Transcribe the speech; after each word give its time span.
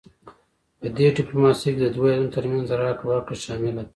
پدې 0.79 1.05
ډیپلوماسي 1.17 1.67
کې 1.73 1.79
د 1.81 1.85
دوه 1.95 2.07
هیوادونو 2.09 2.33
ترمنځ 2.35 2.67
راکړه 2.83 3.07
ورکړه 3.09 3.35
شامله 3.43 3.71
ده 3.85 3.85